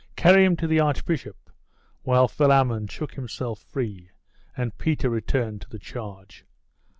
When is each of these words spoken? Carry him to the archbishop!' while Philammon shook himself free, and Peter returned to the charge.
Carry 0.15 0.43
him 0.45 0.55
to 0.55 0.65
the 0.65 0.79
archbishop!' 0.79 1.51
while 2.01 2.27
Philammon 2.27 2.87
shook 2.87 3.13
himself 3.13 3.59
free, 3.59 4.09
and 4.57 4.75
Peter 4.79 5.11
returned 5.11 5.61
to 5.61 5.69
the 5.69 5.77
charge. 5.77 6.43